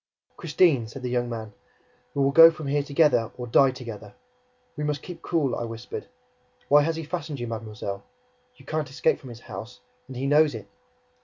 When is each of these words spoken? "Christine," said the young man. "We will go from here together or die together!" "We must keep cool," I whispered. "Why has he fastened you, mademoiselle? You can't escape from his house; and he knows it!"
"Christine," 0.35 0.87
said 0.87 1.03
the 1.03 1.11
young 1.11 1.29
man. 1.29 1.53
"We 2.15 2.23
will 2.23 2.31
go 2.31 2.49
from 2.49 2.65
here 2.65 2.81
together 2.81 3.31
or 3.37 3.45
die 3.45 3.69
together!" 3.69 4.15
"We 4.75 4.83
must 4.83 5.03
keep 5.03 5.21
cool," 5.21 5.55
I 5.55 5.63
whispered. 5.65 6.07
"Why 6.69 6.81
has 6.81 6.95
he 6.95 7.03
fastened 7.03 7.39
you, 7.39 7.45
mademoiselle? 7.45 8.01
You 8.55 8.65
can't 8.65 8.89
escape 8.89 9.19
from 9.19 9.29
his 9.29 9.41
house; 9.41 9.79
and 10.07 10.17
he 10.17 10.25
knows 10.25 10.55
it!" 10.55 10.65